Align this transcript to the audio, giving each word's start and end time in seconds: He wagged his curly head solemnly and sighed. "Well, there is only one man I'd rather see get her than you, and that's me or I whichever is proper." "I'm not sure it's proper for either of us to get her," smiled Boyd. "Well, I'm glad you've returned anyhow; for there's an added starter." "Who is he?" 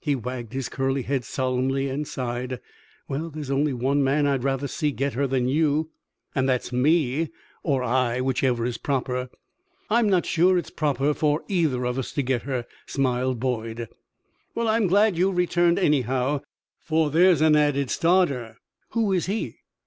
He 0.00 0.14
wagged 0.14 0.52
his 0.52 0.68
curly 0.68 1.00
head 1.00 1.24
solemnly 1.24 1.88
and 1.88 2.06
sighed. 2.06 2.60
"Well, 3.08 3.30
there 3.30 3.40
is 3.40 3.50
only 3.50 3.72
one 3.72 4.04
man 4.04 4.26
I'd 4.26 4.44
rather 4.44 4.68
see 4.68 4.90
get 4.92 5.14
her 5.14 5.26
than 5.26 5.48
you, 5.48 5.88
and 6.34 6.46
that's 6.46 6.74
me 6.74 7.30
or 7.62 7.82
I 7.82 8.20
whichever 8.20 8.66
is 8.66 8.76
proper." 8.76 9.30
"I'm 9.88 10.10
not 10.10 10.26
sure 10.26 10.58
it's 10.58 10.68
proper 10.68 11.14
for 11.14 11.42
either 11.48 11.86
of 11.86 11.98
us 11.98 12.12
to 12.12 12.22
get 12.22 12.42
her," 12.42 12.66
smiled 12.84 13.40
Boyd. 13.40 13.88
"Well, 14.54 14.68
I'm 14.68 14.88
glad 14.88 15.16
you've 15.16 15.38
returned 15.38 15.78
anyhow; 15.78 16.42
for 16.78 17.08
there's 17.10 17.40
an 17.40 17.56
added 17.56 17.88
starter." 17.88 18.58
"Who 18.90 19.10
is 19.14 19.24
he?" 19.24 19.56